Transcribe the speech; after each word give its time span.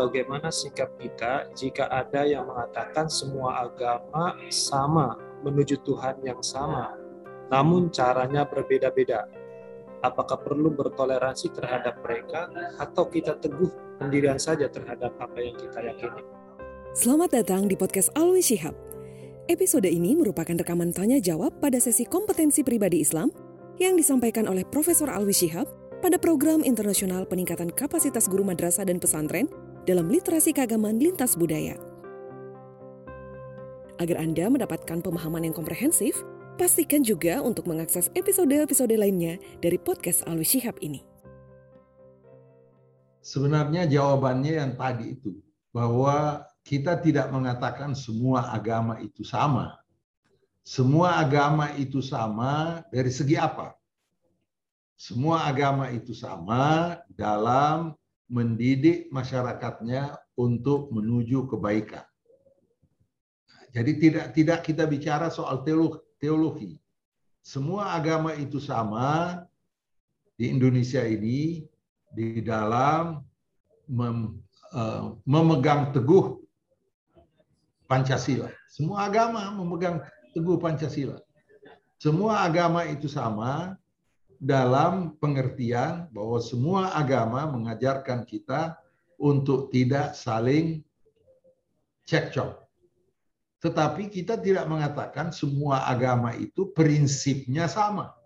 bagaimana 0.00 0.48
sikap 0.48 0.96
kita 0.96 1.52
jika 1.52 1.84
ada 1.92 2.24
yang 2.24 2.48
mengatakan 2.48 3.12
semua 3.12 3.68
agama 3.68 4.32
sama 4.48 5.20
menuju 5.44 5.84
Tuhan 5.84 6.24
yang 6.24 6.40
sama, 6.40 6.96
namun 7.52 7.92
caranya 7.92 8.48
berbeda-beda. 8.48 9.28
Apakah 10.00 10.40
perlu 10.40 10.72
bertoleransi 10.72 11.52
terhadap 11.52 12.00
mereka 12.00 12.48
atau 12.80 13.04
kita 13.12 13.36
teguh 13.36 14.00
pendirian 14.00 14.40
saja 14.40 14.64
terhadap 14.72 15.12
apa 15.20 15.36
yang 15.36 15.52
kita 15.60 15.76
yakini? 15.84 16.24
Selamat 16.96 17.36
datang 17.36 17.68
di 17.68 17.76
podcast 17.76 18.08
Alwi 18.16 18.40
Shihab. 18.40 18.72
Episode 19.52 19.92
ini 19.92 20.16
merupakan 20.16 20.56
rekaman 20.56 20.96
tanya 20.96 21.20
jawab 21.20 21.52
pada 21.60 21.76
sesi 21.76 22.08
kompetensi 22.08 22.64
pribadi 22.64 23.04
Islam 23.04 23.28
yang 23.76 24.00
disampaikan 24.00 24.48
oleh 24.48 24.64
Profesor 24.64 25.12
Alwi 25.12 25.36
Shihab 25.36 25.68
pada 26.00 26.16
program 26.16 26.64
internasional 26.64 27.28
peningkatan 27.28 27.68
kapasitas 27.76 28.24
guru 28.24 28.40
madrasah 28.40 28.88
dan 28.88 28.96
pesantren 28.96 29.52
dalam 29.90 30.06
literasi 30.06 30.54
keagamaan 30.54 31.02
lintas 31.02 31.34
budaya. 31.34 31.74
Agar 33.98 34.22
Anda 34.22 34.46
mendapatkan 34.46 35.02
pemahaman 35.02 35.50
yang 35.50 35.54
komprehensif, 35.58 36.22
pastikan 36.54 37.02
juga 37.02 37.42
untuk 37.42 37.66
mengakses 37.66 38.06
episode-episode 38.14 38.94
lainnya 38.94 39.42
dari 39.58 39.82
podcast 39.82 40.22
Alwi 40.30 40.46
Shihab 40.46 40.78
ini. 40.78 41.02
Sebenarnya 43.20 43.90
jawabannya 43.90 44.52
yang 44.62 44.72
tadi 44.78 45.18
itu, 45.18 45.36
bahwa 45.74 46.46
kita 46.64 46.96
tidak 47.02 47.28
mengatakan 47.34 47.92
semua 47.92 48.54
agama 48.54 49.02
itu 49.02 49.26
sama. 49.26 49.76
Semua 50.64 51.18
agama 51.18 51.74
itu 51.74 51.98
sama 52.00 52.80
dari 52.94 53.10
segi 53.10 53.34
apa? 53.34 53.76
Semua 54.96 55.48
agama 55.48 55.88
itu 55.92 56.12
sama 56.16 56.96
dalam 57.12 57.99
mendidik 58.30 59.10
masyarakatnya 59.10 60.14
untuk 60.38 60.94
menuju 60.94 61.50
kebaikan. 61.50 62.06
Jadi 63.74 63.92
tidak 63.98 64.26
tidak 64.34 64.58
kita 64.62 64.86
bicara 64.86 65.26
soal 65.30 65.66
teologi. 66.18 66.78
Semua 67.42 67.98
agama 67.98 68.34
itu 68.38 68.62
sama 68.62 69.42
di 70.38 70.50
Indonesia 70.50 71.02
ini 71.02 71.66
di 72.10 72.42
dalam 72.42 73.22
mem, 73.86 74.38
uh, 74.74 75.14
memegang 75.26 75.90
teguh 75.90 76.38
Pancasila. 77.90 78.50
Semua 78.70 79.10
agama 79.10 79.50
memegang 79.54 80.02
teguh 80.34 80.58
Pancasila. 80.58 81.18
Semua 81.98 82.46
agama 82.46 82.86
itu 82.86 83.10
sama 83.10 83.74
dalam 84.40 85.20
pengertian 85.20 86.08
bahwa 86.16 86.40
semua 86.40 86.96
agama 86.96 87.44
mengajarkan 87.44 88.24
kita 88.24 88.80
untuk 89.20 89.68
tidak 89.68 90.16
saling 90.16 90.80
cekcok. 92.08 92.56
Tetapi 93.60 94.08
kita 94.08 94.40
tidak 94.40 94.64
mengatakan 94.64 95.28
semua 95.36 95.84
agama 95.84 96.32
itu 96.32 96.72
prinsipnya 96.72 97.68
sama. 97.68 98.16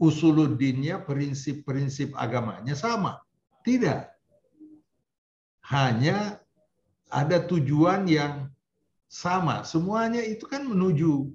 Usuluddinnya, 0.00 1.04
prinsip-prinsip 1.04 2.16
agamanya 2.16 2.72
sama. 2.72 3.20
Tidak. 3.60 4.08
Hanya 5.68 6.40
ada 7.12 7.38
tujuan 7.44 8.08
yang 8.08 8.48
sama. 9.12 9.60
Semuanya 9.68 10.24
itu 10.24 10.48
kan 10.48 10.64
menuju 10.64 11.28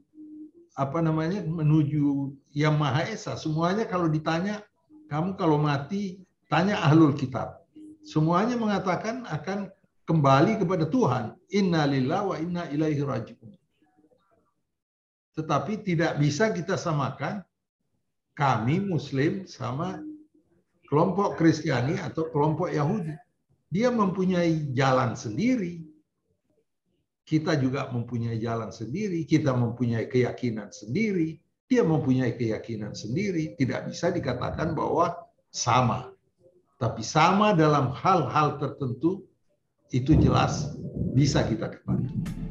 apa 0.77 1.01
namanya 1.01 1.41
menuju 1.41 2.37
yang 2.53 2.77
maha 2.77 3.09
esa. 3.09 3.33
Semuanya 3.33 3.89
kalau 3.89 4.05
ditanya, 4.05 4.61
kamu 5.09 5.33
kalau 5.33 5.57
mati 5.57 6.21
tanya 6.53 6.77
ahlul 6.85 7.17
kitab. 7.17 7.65
Semuanya 8.05 8.55
mengatakan 8.55 9.25
akan 9.25 9.73
kembali 10.05 10.61
kepada 10.61 10.85
Tuhan. 10.85 11.33
Inna 11.49 11.89
lillah 11.89 12.21
wa 12.29 12.37
inna 12.37 12.69
ilaihi 12.69 13.01
rajiun. 13.01 13.57
Tetapi 15.33 15.81
tidak 15.81 16.21
bisa 16.21 16.53
kita 16.53 16.77
samakan 16.77 17.41
kami 18.37 18.77
Muslim 18.77 19.49
sama 19.49 19.97
kelompok 20.87 21.41
Kristiani 21.41 21.97
atau 21.97 22.29
kelompok 22.29 22.69
Yahudi. 22.69 23.17
Dia 23.67 23.91
mempunyai 23.91 24.71
jalan 24.71 25.17
sendiri, 25.17 25.83
kita 27.27 27.59
juga 27.59 27.91
mempunyai 27.91 28.39
jalan 28.39 28.71
sendiri, 28.71 29.27
kita 29.27 29.51
mempunyai 29.51 30.07
keyakinan 30.07 30.71
sendiri, 30.71 31.35
dia 31.67 31.83
mempunyai 31.83 32.39
keyakinan 32.39 32.95
sendiri, 32.95 33.51
tidak 33.59 33.91
bisa 33.91 34.07
dikatakan 34.15 34.71
bahwa 34.71 35.11
sama. 35.51 36.15
Tapi 36.79 37.03
sama 37.03 37.51
dalam 37.51 37.91
hal-hal 37.91 38.55
tertentu 38.63 39.27
itu 39.91 40.15
jelas 40.15 40.71
bisa 41.11 41.43
kita 41.43 41.75
ketahui. 41.75 42.46